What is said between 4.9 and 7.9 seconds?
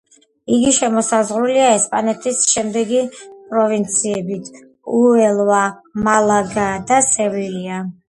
უელვა, მალაგა და სევილია.